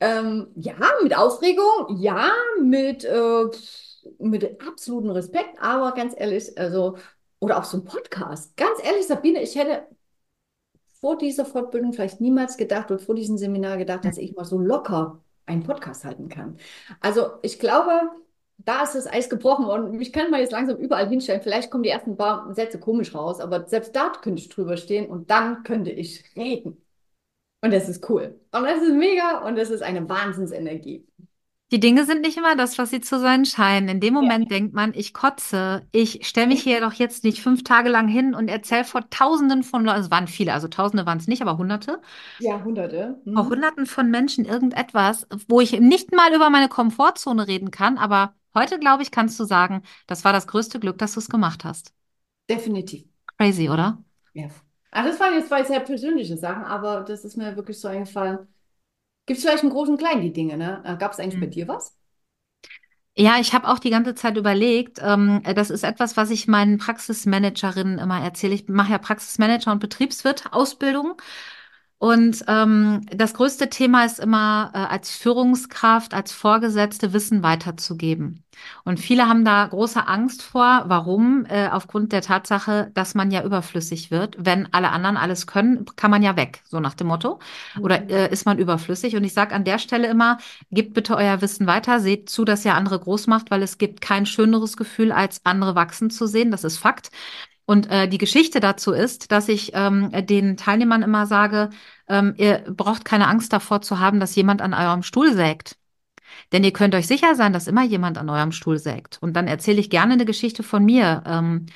Ähm, 0.00 0.48
ja, 0.56 0.76
mit 1.02 1.16
Aufregung, 1.16 1.96
ja, 1.98 2.30
mit 2.60 3.04
äh, 3.04 3.44
mit 4.18 4.60
absolutem 4.66 5.10
Respekt, 5.10 5.58
aber 5.60 5.92
ganz 5.92 6.14
ehrlich, 6.16 6.56
also, 6.58 6.96
oder 7.38 7.58
auch 7.58 7.64
so 7.64 7.78
ein 7.78 7.84
Podcast. 7.84 8.56
Ganz 8.56 8.82
ehrlich, 8.84 9.06
Sabine, 9.06 9.42
ich 9.42 9.56
hätte 9.56 9.86
vor 11.00 11.18
dieser 11.18 11.44
Fortbildung 11.44 11.92
vielleicht 11.92 12.20
niemals 12.20 12.56
gedacht 12.56 12.90
und 12.90 13.00
vor 13.00 13.14
diesem 13.14 13.38
Seminar 13.38 13.76
gedacht, 13.76 14.04
dass 14.04 14.18
ich 14.18 14.34
mal 14.34 14.44
so 14.44 14.58
locker 14.58 15.22
einen 15.46 15.62
Podcast 15.62 16.04
halten 16.04 16.28
kann. 16.28 16.58
Also 17.00 17.32
ich 17.42 17.58
glaube, 17.58 18.10
da 18.58 18.82
ist 18.82 18.94
das 18.94 19.06
Eis 19.06 19.28
gebrochen 19.28 19.66
und 19.66 20.00
ich 20.00 20.12
kann 20.12 20.30
mal 20.30 20.40
jetzt 20.40 20.52
langsam 20.52 20.76
überall 20.78 21.08
hinstellen. 21.08 21.42
Vielleicht 21.42 21.70
kommen 21.70 21.82
die 21.82 21.90
ersten 21.90 22.16
paar 22.16 22.54
Sätze 22.54 22.80
komisch 22.80 23.14
raus, 23.14 23.40
aber 23.40 23.66
selbst 23.66 23.94
da 23.94 24.10
könnte 24.22 24.40
ich 24.40 24.48
drüber 24.48 24.76
stehen 24.76 25.06
und 25.08 25.30
dann 25.30 25.62
könnte 25.62 25.90
ich 25.90 26.24
reden. 26.36 26.82
Und 27.62 27.72
das 27.72 27.88
ist 27.88 28.08
cool. 28.08 28.38
Und 28.52 28.64
das 28.64 28.82
ist 28.82 28.94
mega 28.94 29.38
und 29.46 29.56
das 29.56 29.70
ist 29.70 29.82
eine 29.82 30.08
Wahnsinnsenergie. 30.08 31.06
Die 31.72 31.80
Dinge 31.80 32.04
sind 32.04 32.20
nicht 32.20 32.36
immer 32.36 32.54
das, 32.54 32.78
was 32.78 32.90
sie 32.90 33.00
zu 33.00 33.18
sein 33.18 33.44
scheinen. 33.44 33.88
In 33.88 33.98
dem 33.98 34.14
Moment 34.14 34.44
ja. 34.44 34.56
denkt 34.56 34.72
man, 34.72 34.92
ich 34.94 35.12
kotze, 35.12 35.84
ich 35.90 36.24
stelle 36.24 36.46
mich 36.46 36.62
hier 36.62 36.80
doch 36.80 36.92
jetzt 36.92 37.24
nicht 37.24 37.42
fünf 37.42 37.64
Tage 37.64 37.88
lang 37.88 38.06
hin 38.06 38.36
und 38.36 38.46
erzähle 38.46 38.84
vor 38.84 39.10
Tausenden 39.10 39.64
von 39.64 39.84
Leuten, 39.84 40.00
es 40.00 40.10
waren 40.12 40.28
viele, 40.28 40.52
also 40.52 40.68
Tausende 40.68 41.06
waren 41.06 41.18
es 41.18 41.26
nicht, 41.26 41.42
aber 41.42 41.58
Hunderte. 41.58 42.00
Ja, 42.38 42.62
Hunderte. 42.62 43.20
Mhm. 43.24 43.34
Vor 43.34 43.48
Hunderten 43.48 43.86
von 43.86 44.12
Menschen 44.12 44.44
irgendetwas, 44.44 45.26
wo 45.48 45.60
ich 45.60 45.80
nicht 45.80 46.14
mal 46.14 46.32
über 46.32 46.50
meine 46.50 46.68
Komfortzone 46.68 47.48
reden 47.48 47.72
kann, 47.72 47.98
aber 47.98 48.34
Heute, 48.56 48.78
glaube 48.78 49.02
ich, 49.02 49.10
kannst 49.10 49.38
du 49.38 49.44
sagen, 49.44 49.82
das 50.06 50.24
war 50.24 50.32
das 50.32 50.46
größte 50.46 50.80
Glück, 50.80 50.96
dass 50.96 51.12
du 51.12 51.20
es 51.20 51.28
gemacht 51.28 51.62
hast. 51.62 51.92
Definitiv. 52.48 53.04
Crazy, 53.36 53.68
oder? 53.68 54.02
Ja. 54.32 54.48
Also 54.90 55.10
das 55.10 55.20
waren 55.20 55.34
jetzt 55.34 55.48
zwei 55.48 55.64
sehr 55.64 55.80
persönliche 55.80 56.36
Sachen, 56.36 56.64
aber 56.64 57.02
das 57.02 57.24
ist 57.24 57.36
mir 57.36 57.56
wirklich 57.56 57.78
so 57.80 57.88
eingefallen. 57.88 58.48
Gibt 59.26 59.38
es 59.38 59.44
vielleicht 59.44 59.62
einen 59.64 59.72
großen 59.72 59.94
und 59.94 60.00
kleinen 60.00 60.22
die 60.22 60.32
Dinge, 60.32 60.56
ne? 60.58 60.82
Äh, 60.86 60.96
Gab 60.98 61.12
es 61.12 61.20
eigentlich 61.20 61.40
bei 61.40 61.46
Hm. 61.46 61.48
dir 61.48 61.68
was? 61.68 61.96
Ja, 63.18 63.38
ich 63.40 63.54
habe 63.54 63.66
auch 63.68 63.78
die 63.78 63.88
ganze 63.90 64.14
Zeit 64.14 64.36
überlegt, 64.36 64.98
ähm, 65.02 65.42
das 65.54 65.70
ist 65.70 65.84
etwas, 65.84 66.18
was 66.18 66.28
ich 66.30 66.48
meinen 66.48 66.76
Praxismanagerinnen 66.76 67.98
immer 67.98 68.20
erzähle. 68.22 68.54
Ich 68.54 68.68
mache 68.68 68.92
ja 68.92 68.98
Praxismanager 68.98 69.72
und 69.72 69.78
Betriebswirt-Ausbildung. 69.80 71.14
Und 71.98 72.44
ähm, 72.46 73.00
das 73.10 73.32
größte 73.32 73.70
Thema 73.70 74.04
ist 74.04 74.20
immer, 74.20 74.70
äh, 74.74 74.78
als 74.78 75.16
Führungskraft, 75.16 76.12
als 76.12 76.30
Vorgesetzte 76.30 77.14
Wissen 77.14 77.42
weiterzugeben. 77.42 78.44
Und 78.84 79.00
viele 79.00 79.28
haben 79.28 79.46
da 79.46 79.66
große 79.66 80.06
Angst 80.06 80.42
vor. 80.42 80.84
Warum? 80.88 81.46
Äh, 81.48 81.68
aufgrund 81.68 82.12
der 82.12 82.20
Tatsache, 82.20 82.90
dass 82.94 83.14
man 83.14 83.30
ja 83.30 83.42
überflüssig 83.44 84.10
wird. 84.10 84.36
Wenn 84.38 84.72
alle 84.74 84.90
anderen 84.90 85.16
alles 85.16 85.46
können, 85.46 85.86
kann 85.96 86.10
man 86.10 86.22
ja 86.22 86.36
weg, 86.36 86.62
so 86.68 86.80
nach 86.80 86.94
dem 86.94 87.06
Motto. 87.06 87.38
Oder 87.80 88.02
Mhm. 88.02 88.10
äh, 88.10 88.28
ist 88.30 88.44
man 88.44 88.58
überflüssig? 88.58 89.16
Und 89.16 89.24
ich 89.24 89.32
sage 89.34 89.54
an 89.54 89.64
der 89.64 89.78
Stelle 89.78 90.08
immer, 90.08 90.38
gebt 90.70 90.92
bitte 90.94 91.16
euer 91.16 91.40
Wissen 91.40 91.66
weiter, 91.66 92.00
seht 92.00 92.28
zu, 92.28 92.44
dass 92.44 92.64
ihr 92.64 92.74
andere 92.74 92.98
groß 93.00 93.26
macht, 93.26 93.50
weil 93.50 93.62
es 93.62 93.78
gibt 93.78 94.00
kein 94.02 94.26
schöneres 94.26 94.76
Gefühl, 94.76 95.12
als 95.12 95.40
andere 95.44 95.74
wachsen 95.74 96.10
zu 96.10 96.26
sehen. 96.26 96.50
Das 96.50 96.64
ist 96.64 96.76
Fakt. 96.78 97.10
Und 97.66 97.90
äh, 97.90 98.08
die 98.08 98.18
Geschichte 98.18 98.60
dazu 98.60 98.92
ist, 98.92 99.32
dass 99.32 99.48
ich 99.48 99.72
ähm, 99.74 100.10
den 100.26 100.56
Teilnehmern 100.56 101.02
immer 101.02 101.26
sage, 101.26 101.70
ähm, 102.08 102.34
ihr 102.38 102.64
braucht 102.68 103.04
keine 103.04 103.26
Angst 103.26 103.52
davor 103.52 103.82
zu 103.82 103.98
haben, 103.98 104.20
dass 104.20 104.36
jemand 104.36 104.62
an 104.62 104.72
eurem 104.72 105.02
Stuhl 105.02 105.32
sägt. 105.34 105.76
Denn 106.52 106.64
ihr 106.64 106.72
könnt 106.72 106.94
euch 106.94 107.06
sicher 107.06 107.34
sein, 107.34 107.52
dass 107.52 107.66
immer 107.66 107.84
jemand 107.84 108.18
an 108.18 108.30
eurem 108.30 108.52
Stuhl 108.52 108.78
sägt. 108.78 109.18
Und 109.20 109.34
dann 109.34 109.48
erzähle 109.48 109.80
ich 109.80 109.90
gerne 109.90 110.14
eine 110.14 110.24
Geschichte 110.24 110.62
von 110.62 110.84
mir. 110.84 111.22
Ähm, 111.26 111.66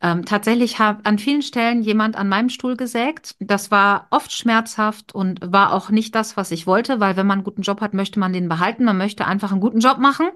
ähm, 0.00 0.24
tatsächlich 0.24 0.78
hat 0.78 1.06
an 1.06 1.18
vielen 1.18 1.42
Stellen 1.42 1.82
jemand 1.82 2.16
an 2.16 2.28
meinem 2.28 2.48
Stuhl 2.48 2.76
gesägt. 2.76 3.36
Das 3.40 3.70
war 3.70 4.08
oft 4.10 4.32
schmerzhaft 4.32 5.14
und 5.14 5.40
war 5.52 5.72
auch 5.72 5.90
nicht 5.90 6.14
das, 6.14 6.36
was 6.36 6.50
ich 6.50 6.66
wollte, 6.66 7.00
weil 7.00 7.16
wenn 7.16 7.26
man 7.26 7.38
einen 7.38 7.44
guten 7.44 7.62
Job 7.62 7.80
hat, 7.80 7.94
möchte 7.94 8.18
man 8.18 8.32
den 8.32 8.48
behalten. 8.48 8.84
Man 8.84 8.98
möchte 8.98 9.26
einfach 9.26 9.52
einen 9.52 9.60
guten 9.60 9.80
Job 9.80 9.98
machen. 9.98 10.28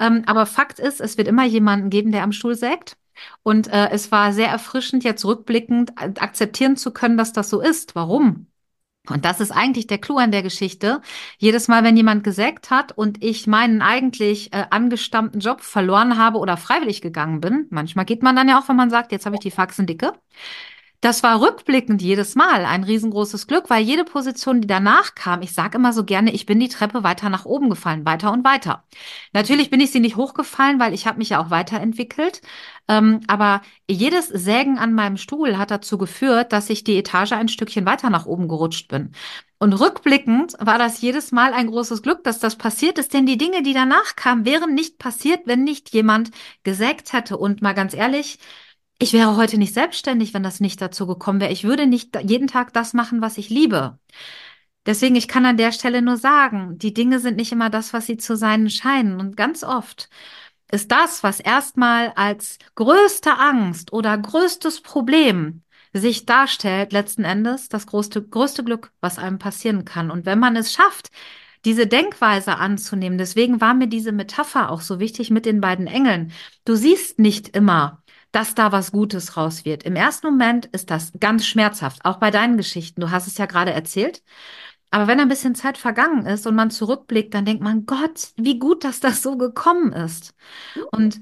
Ähm, 0.00 0.22
aber 0.26 0.46
Fakt 0.46 0.78
ist, 0.78 1.00
es 1.00 1.16
wird 1.18 1.28
immer 1.28 1.44
jemanden 1.44 1.90
geben, 1.90 2.12
der 2.12 2.22
am 2.22 2.32
Stuhl 2.32 2.56
sägt. 2.56 2.96
Und 3.42 3.68
äh, 3.68 3.90
es 3.90 4.12
war 4.12 4.32
sehr 4.32 4.48
erfrischend, 4.48 5.04
jetzt 5.04 5.24
rückblickend 5.24 5.92
äh, 6.00 6.12
akzeptieren 6.18 6.76
zu 6.76 6.92
können, 6.92 7.16
dass 7.16 7.32
das 7.32 7.50
so 7.50 7.60
ist. 7.60 7.94
Warum? 7.94 8.46
Und 9.08 9.24
das 9.24 9.40
ist 9.40 9.50
eigentlich 9.50 9.86
der 9.86 9.98
Clou 9.98 10.18
an 10.18 10.30
der 10.30 10.42
Geschichte. 10.42 11.00
Jedes 11.38 11.68
Mal, 11.68 11.82
wenn 11.82 11.96
jemand 11.96 12.24
gesägt 12.24 12.70
hat 12.70 12.92
und 12.92 13.22
ich 13.24 13.46
meinen 13.46 13.80
eigentlich 13.80 14.52
äh, 14.52 14.66
angestammten 14.70 15.40
Job 15.40 15.62
verloren 15.62 16.18
habe 16.18 16.38
oder 16.38 16.56
freiwillig 16.56 17.00
gegangen 17.00 17.40
bin, 17.40 17.66
manchmal 17.70 18.04
geht 18.04 18.22
man 18.22 18.36
dann 18.36 18.48
ja 18.48 18.58
auch, 18.58 18.68
wenn 18.68 18.76
man 18.76 18.90
sagt, 18.90 19.12
jetzt 19.12 19.26
habe 19.26 19.36
ich 19.36 19.40
die 19.40 19.50
Faxen 19.50 19.86
dicke. 19.86 20.12
Das 21.00 21.22
war 21.22 21.40
rückblickend 21.40 22.02
jedes 22.02 22.34
Mal 22.34 22.64
ein 22.64 22.82
riesengroßes 22.82 23.46
Glück, 23.46 23.70
weil 23.70 23.84
jede 23.84 24.02
Position, 24.02 24.60
die 24.60 24.66
danach 24.66 25.14
kam, 25.14 25.42
ich 25.42 25.52
sage 25.52 25.78
immer 25.78 25.92
so 25.92 26.04
gerne, 26.04 26.32
ich 26.32 26.44
bin 26.44 26.58
die 26.58 26.68
Treppe 26.68 27.04
weiter 27.04 27.28
nach 27.30 27.44
oben 27.44 27.70
gefallen, 27.70 28.04
weiter 28.04 28.32
und 28.32 28.44
weiter. 28.44 28.84
Natürlich 29.32 29.70
bin 29.70 29.78
ich 29.78 29.92
sie 29.92 30.00
nicht 30.00 30.16
hochgefallen, 30.16 30.80
weil 30.80 30.92
ich 30.94 31.06
habe 31.06 31.18
mich 31.18 31.28
ja 31.28 31.40
auch 31.40 31.50
weiterentwickelt. 31.50 32.42
Ähm, 32.88 33.20
aber 33.28 33.62
jedes 33.88 34.26
Sägen 34.26 34.76
an 34.78 34.92
meinem 34.92 35.18
Stuhl 35.18 35.56
hat 35.56 35.70
dazu 35.70 35.98
geführt, 35.98 36.52
dass 36.52 36.68
ich 36.68 36.82
die 36.82 36.98
Etage 36.98 37.32
ein 37.32 37.48
Stückchen 37.48 37.86
weiter 37.86 38.10
nach 38.10 38.26
oben 38.26 38.48
gerutscht 38.48 38.88
bin. 38.88 39.12
Und 39.60 39.74
rückblickend 39.74 40.54
war 40.58 40.78
das 40.78 41.00
jedes 41.00 41.30
Mal 41.30 41.52
ein 41.52 41.68
großes 41.68 42.02
Glück, 42.02 42.24
dass 42.24 42.40
das 42.40 42.56
passiert 42.56 42.98
ist, 42.98 43.12
denn 43.14 43.26
die 43.26 43.38
Dinge, 43.38 43.62
die 43.62 43.72
danach 43.72 44.16
kamen, 44.16 44.44
wären 44.44 44.74
nicht 44.74 44.98
passiert, 44.98 45.42
wenn 45.46 45.62
nicht 45.62 45.90
jemand 45.92 46.30
gesägt 46.64 47.12
hätte. 47.12 47.36
Und 47.36 47.62
mal 47.62 47.74
ganz 47.74 47.94
ehrlich, 47.94 48.38
ich 48.98 49.12
wäre 49.12 49.36
heute 49.36 49.58
nicht 49.58 49.74
selbstständig, 49.74 50.34
wenn 50.34 50.42
das 50.42 50.60
nicht 50.60 50.80
dazu 50.80 51.06
gekommen 51.06 51.40
wäre. 51.40 51.52
Ich 51.52 51.64
würde 51.64 51.86
nicht 51.86 52.16
jeden 52.22 52.48
Tag 52.48 52.72
das 52.72 52.94
machen, 52.94 53.20
was 53.20 53.38
ich 53.38 53.48
liebe. 53.48 53.98
Deswegen, 54.86 55.16
ich 55.16 55.28
kann 55.28 55.44
an 55.46 55.56
der 55.56 55.72
Stelle 55.72 56.02
nur 56.02 56.16
sagen, 56.16 56.78
die 56.78 56.94
Dinge 56.94 57.20
sind 57.20 57.36
nicht 57.36 57.52
immer 57.52 57.70
das, 57.70 57.92
was 57.92 58.06
sie 58.06 58.16
zu 58.16 58.36
sein 58.36 58.70
scheinen. 58.70 59.20
Und 59.20 59.36
ganz 59.36 59.62
oft 59.62 60.08
ist 60.70 60.90
das, 60.90 61.22
was 61.22 61.40
erstmal 61.40 62.12
als 62.16 62.58
größte 62.74 63.38
Angst 63.38 63.92
oder 63.92 64.16
größtes 64.16 64.80
Problem 64.82 65.62
sich 65.92 66.26
darstellt, 66.26 66.92
letzten 66.92 67.24
Endes 67.24 67.68
das 67.68 67.86
größte, 67.86 68.22
größte 68.22 68.64
Glück, 68.64 68.92
was 69.00 69.18
einem 69.18 69.38
passieren 69.38 69.84
kann. 69.84 70.10
Und 70.10 70.26
wenn 70.26 70.38
man 70.38 70.56
es 70.56 70.72
schafft, 70.72 71.10
diese 71.64 71.86
Denkweise 71.86 72.56
anzunehmen, 72.56 73.18
deswegen 73.18 73.60
war 73.60 73.74
mir 73.74 73.88
diese 73.88 74.12
Metapher 74.12 74.70
auch 74.70 74.80
so 74.80 75.00
wichtig 75.00 75.30
mit 75.30 75.46
den 75.46 75.60
beiden 75.60 75.86
Engeln. 75.86 76.32
Du 76.64 76.74
siehst 76.76 77.18
nicht 77.18 77.48
immer, 77.56 78.02
dass 78.32 78.54
da 78.54 78.72
was 78.72 78.92
Gutes 78.92 79.36
raus 79.36 79.64
wird. 79.64 79.82
Im 79.84 79.96
ersten 79.96 80.26
Moment 80.28 80.66
ist 80.66 80.90
das 80.90 81.12
ganz 81.18 81.46
schmerzhaft, 81.46 82.04
auch 82.04 82.16
bei 82.16 82.30
deinen 82.30 82.56
Geschichten. 82.56 83.00
Du 83.00 83.10
hast 83.10 83.26
es 83.26 83.38
ja 83.38 83.46
gerade 83.46 83.72
erzählt. 83.72 84.22
Aber 84.90 85.06
wenn 85.06 85.20
ein 85.20 85.28
bisschen 85.28 85.54
Zeit 85.54 85.76
vergangen 85.76 86.24
ist 86.26 86.46
und 86.46 86.54
man 86.54 86.70
zurückblickt, 86.70 87.34
dann 87.34 87.44
denkt 87.44 87.62
man, 87.62 87.84
Gott, 87.84 88.28
wie 88.36 88.58
gut, 88.58 88.84
dass 88.84 89.00
das 89.00 89.22
so 89.22 89.36
gekommen 89.36 89.92
ist. 89.92 90.34
Und 90.92 91.20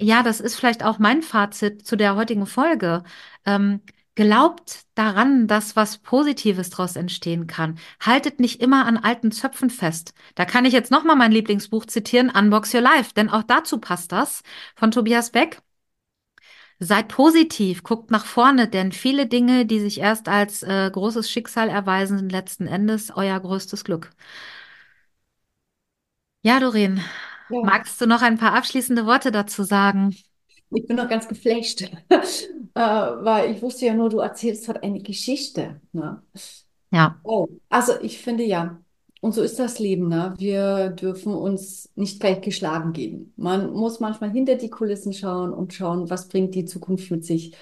ja, 0.00 0.22
das 0.22 0.40
ist 0.40 0.56
vielleicht 0.56 0.84
auch 0.84 0.98
mein 0.98 1.22
Fazit 1.22 1.86
zu 1.86 1.96
der 1.96 2.16
heutigen 2.16 2.46
Folge. 2.46 3.04
Ähm, 3.44 3.80
glaubt 4.16 4.82
daran, 4.96 5.46
dass 5.46 5.76
was 5.76 5.98
Positives 5.98 6.70
daraus 6.70 6.96
entstehen 6.96 7.46
kann. 7.46 7.78
Haltet 8.00 8.40
nicht 8.40 8.60
immer 8.60 8.84
an 8.84 8.96
alten 8.96 9.30
Zöpfen 9.30 9.70
fest. 9.70 10.12
Da 10.34 10.44
kann 10.44 10.64
ich 10.64 10.72
jetzt 10.72 10.90
nochmal 10.90 11.14
mein 11.14 11.30
Lieblingsbuch 11.30 11.86
zitieren, 11.86 12.30
Unbox 12.30 12.74
Your 12.74 12.80
Life, 12.80 13.12
denn 13.14 13.28
auch 13.28 13.44
dazu 13.44 13.78
passt 13.78 14.10
das 14.10 14.42
von 14.74 14.90
Tobias 14.90 15.30
Beck. 15.30 15.62
Seid 16.80 17.08
positiv, 17.08 17.82
guckt 17.82 18.10
nach 18.10 18.24
vorne, 18.24 18.68
denn 18.68 18.92
viele 18.92 19.26
Dinge, 19.26 19.66
die 19.66 19.80
sich 19.80 19.98
erst 20.00 20.28
als 20.28 20.62
äh, 20.62 20.90
großes 20.92 21.28
Schicksal 21.30 21.68
erweisen, 21.68 22.18
sind 22.18 22.30
letzten 22.32 22.66
Endes 22.68 23.10
euer 23.14 23.38
größtes 23.40 23.84
Glück. 23.84 24.10
Ja, 26.42 26.58
Doreen, 26.60 27.00
Ja, 27.48 27.60
magst 27.62 28.00
du 28.00 28.06
noch 28.06 28.22
ein 28.22 28.38
paar 28.38 28.54
abschließende 28.54 29.06
Worte 29.06 29.30
dazu 29.32 29.62
sagen? 29.64 30.16
ich 30.70 30.86
bin 30.86 30.96
noch 30.96 31.08
ganz 31.08 31.28
geflasht, 31.28 31.82
äh, 32.10 32.10
weil 32.74 33.52
ich 33.52 33.62
wusste 33.62 33.86
ja 33.86 33.94
nur, 33.94 34.10
du 34.10 34.18
erzählst 34.20 34.68
heute 34.68 34.82
eine 34.82 35.00
Geschichte, 35.02 35.80
ne? 35.92 36.22
Ja, 36.90 37.22
Oh, 37.22 37.46
also 37.68 38.00
ich 38.00 38.18
finde 38.22 38.44
ja, 38.44 38.80
und 39.20 39.34
so 39.34 39.42
ist 39.42 39.58
das 39.58 39.78
Leben, 39.78 40.08
ne? 40.08 40.34
Wir 40.38 40.90
dürfen 40.90 41.34
uns 41.34 41.90
nicht 41.96 42.20
gleich 42.20 42.40
geschlagen 42.40 42.92
geben. 42.92 43.32
Man 43.36 43.72
muss 43.72 44.00
manchmal 44.00 44.30
hinter 44.30 44.54
die 44.54 44.70
Kulissen 44.70 45.12
schauen 45.12 45.52
und 45.52 45.74
schauen, 45.74 46.08
was 46.08 46.28
bringt 46.28 46.54
die 46.54 46.64
Zukunft 46.64 47.10
mit 47.10 47.24
sich, 47.24 47.54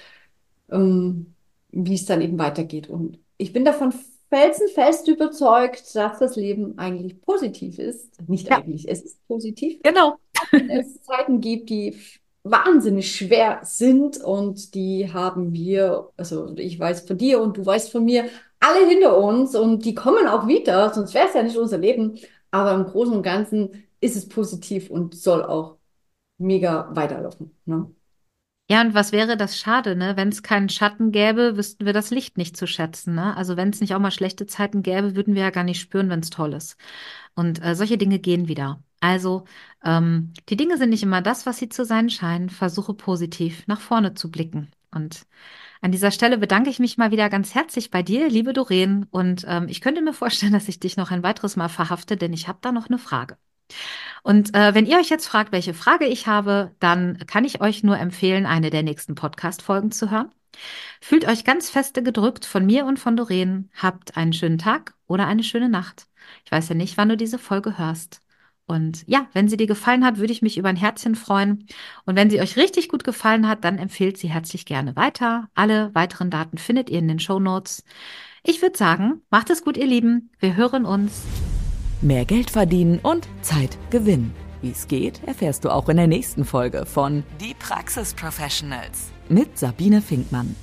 ähm, 0.71 1.33
wie 1.71 1.95
es 1.95 2.05
dann 2.05 2.21
eben 2.21 2.37
weitergeht. 2.37 2.89
Und 2.89 3.19
ich 3.37 3.53
bin 3.53 3.65
davon 3.65 3.93
felsenfest 4.29 5.07
überzeugt, 5.07 5.95
dass 5.95 6.19
das 6.19 6.35
Leben 6.35 6.77
eigentlich 6.77 7.21
positiv 7.21 7.79
ist. 7.79 8.09
Nicht 8.27 8.49
ja, 8.49 8.57
eigentlich, 8.57 8.87
es 8.87 9.01
ist 9.01 9.27
positiv. 9.27 9.81
genau. 9.83 10.17
wenn 10.51 10.69
es 10.69 11.01
Zeiten 11.01 11.41
gibt, 11.41 11.69
die 11.69 11.97
wahnsinnig 12.43 13.13
schwer 13.15 13.59
sind 13.63 14.17
und 14.17 14.73
die 14.73 15.11
haben 15.11 15.53
wir, 15.53 16.09
also 16.17 16.55
ich 16.55 16.79
weiß 16.79 17.01
von 17.01 17.17
dir 17.17 17.41
und 17.41 17.57
du 17.57 17.65
weißt 17.65 17.91
von 17.91 18.05
mir, 18.05 18.25
alle 18.67 18.87
hinter 18.87 19.17
uns 19.17 19.55
und 19.55 19.85
die 19.85 19.95
kommen 19.95 20.27
auch 20.27 20.47
wieder, 20.47 20.93
sonst 20.93 21.13
wäre 21.13 21.27
es 21.27 21.33
ja 21.33 21.43
nicht 21.43 21.57
unser 21.57 21.77
Leben. 21.77 22.19
Aber 22.51 22.73
im 22.73 22.85
Großen 22.85 23.13
und 23.13 23.23
Ganzen 23.23 23.87
ist 23.99 24.15
es 24.15 24.27
positiv 24.29 24.89
und 24.89 25.15
soll 25.15 25.43
auch 25.43 25.77
mega 26.37 26.89
weiterlaufen. 26.95 27.55
Ne? 27.65 27.91
Ja, 28.69 28.81
und 28.81 28.93
was 28.93 29.13
wäre 29.13 29.37
das 29.37 29.57
schade, 29.57 29.95
ne? 29.95 30.17
Wenn 30.17 30.27
es 30.27 30.43
keinen 30.43 30.67
Schatten 30.67 31.13
gäbe, 31.13 31.55
wüssten 31.55 31.85
wir 31.85 31.93
das 31.93 32.09
Licht 32.11 32.37
nicht 32.37 32.57
zu 32.57 32.67
schätzen, 32.67 33.15
ne? 33.15 33.35
Also 33.37 33.55
wenn 33.55 33.69
es 33.69 33.79
nicht 33.79 33.95
auch 33.95 33.99
mal 33.99 34.11
schlechte 34.11 34.45
Zeiten 34.45 34.83
gäbe, 34.83 35.15
würden 35.15 35.35
wir 35.35 35.43
ja 35.43 35.51
gar 35.51 35.63
nicht 35.63 35.79
spüren, 35.79 36.09
wenn 36.09 36.19
es 36.19 36.29
toll 36.29 36.53
ist. 36.53 36.75
Und 37.33 37.63
äh, 37.63 37.75
solche 37.75 37.97
Dinge 37.97 38.19
gehen 38.19 38.49
wieder. 38.49 38.83
Also 38.99 39.45
ähm, 39.85 40.33
die 40.49 40.57
Dinge 40.57 40.77
sind 40.77 40.89
nicht 40.89 41.03
immer 41.03 41.21
das, 41.21 41.45
was 41.45 41.57
sie 41.59 41.69
zu 41.69 41.85
sein 41.85 42.09
scheinen. 42.09 42.49
Versuche 42.49 42.93
positiv 42.93 43.65
nach 43.67 43.79
vorne 43.79 44.15
zu 44.15 44.29
blicken. 44.31 44.71
Und 44.91 45.25
an 45.81 45.91
dieser 45.91 46.11
Stelle 46.11 46.37
bedanke 46.37 46.69
ich 46.69 46.79
mich 46.79 46.97
mal 46.97 47.11
wieder 47.11 47.29
ganz 47.29 47.53
herzlich 47.55 47.91
bei 47.91 48.03
dir, 48.03 48.29
liebe 48.29 48.53
Doreen. 48.53 49.05
Und 49.11 49.45
ähm, 49.47 49.67
ich 49.67 49.81
könnte 49.81 50.01
mir 50.01 50.13
vorstellen, 50.13 50.53
dass 50.57 50.67
ich 50.67 50.79
dich 50.79 50.97
noch 50.97 51.11
ein 51.11 51.23
weiteres 51.23 51.55
Mal 51.55 51.69
verhafte, 51.69 52.17
denn 52.17 52.33
ich 52.33 52.47
habe 52.47 52.59
da 52.61 52.71
noch 52.71 52.87
eine 52.87 52.97
Frage. 52.97 53.37
Und 54.23 54.55
äh, 54.55 54.73
wenn 54.73 54.85
ihr 54.85 54.97
euch 54.97 55.09
jetzt 55.09 55.27
fragt, 55.27 55.51
welche 55.51 55.73
Frage 55.73 56.05
ich 56.05 56.27
habe, 56.27 56.71
dann 56.79 57.17
kann 57.27 57.45
ich 57.45 57.61
euch 57.61 57.83
nur 57.83 57.97
empfehlen, 57.97 58.45
eine 58.45 58.69
der 58.69 58.83
nächsten 58.83 59.15
Podcast-Folgen 59.15 59.91
zu 59.91 60.09
hören. 60.09 60.31
Fühlt 61.01 61.27
euch 61.27 61.43
ganz 61.43 61.69
feste 61.69 62.01
gedrückt 62.03 62.45
von 62.45 62.65
mir 62.65 62.85
und 62.85 62.97
von 62.99 63.15
Doreen. 63.15 63.69
Habt 63.75 64.17
einen 64.17 64.33
schönen 64.33 64.57
Tag 64.57 64.95
oder 65.07 65.27
eine 65.27 65.43
schöne 65.43 65.69
Nacht. 65.69 66.07
Ich 66.45 66.51
weiß 66.51 66.69
ja 66.69 66.75
nicht, 66.75 66.97
wann 66.97 67.09
du 67.09 67.17
diese 67.17 67.39
Folge 67.39 67.77
hörst. 67.77 68.21
Und 68.67 69.03
ja, 69.07 69.27
wenn 69.33 69.47
sie 69.47 69.57
dir 69.57 69.65
gefallen 69.65 70.05
hat, 70.05 70.17
würde 70.17 70.33
ich 70.33 70.41
mich 70.41 70.57
über 70.57 70.69
ein 70.69 70.75
Herzchen 70.75 71.15
freuen. 71.15 71.65
Und 72.05 72.15
wenn 72.15 72.29
sie 72.29 72.41
euch 72.41 72.57
richtig 72.57 72.89
gut 72.89 73.05
gefallen 73.05 73.47
hat, 73.47 73.63
dann 73.63 73.77
empfehlt 73.77 74.17
sie 74.17 74.29
herzlich 74.29 74.65
gerne 74.65 74.95
weiter. 74.95 75.47
Alle 75.55 75.95
weiteren 75.95 76.29
Daten 76.29 76.57
findet 76.57 76.89
ihr 76.89 76.99
in 76.99 77.07
den 77.07 77.19
Show 77.19 77.39
Notes. 77.39 77.85
Ich 78.43 78.61
würde 78.61 78.77
sagen, 78.77 79.21
macht 79.29 79.49
es 79.49 79.63
gut, 79.63 79.77
ihr 79.77 79.87
Lieben. 79.87 80.31
Wir 80.39 80.55
hören 80.55 80.85
uns. 80.85 81.23
Mehr 82.01 82.25
Geld 82.25 82.51
verdienen 82.51 82.99
und 83.01 83.27
Zeit 83.41 83.77
gewinnen. 83.89 84.33
Wie 84.61 84.71
es 84.71 84.87
geht, 84.87 85.23
erfährst 85.25 85.65
du 85.65 85.69
auch 85.69 85.87
in 85.87 85.97
der 85.97 86.07
nächsten 86.07 86.43
Folge 86.43 86.85
von 86.85 87.23
Die 87.39 87.53
Praxis 87.53 88.13
Professionals 88.13 89.11
mit 89.29 89.57
Sabine 89.57 90.01
Finkmann. 90.01 90.55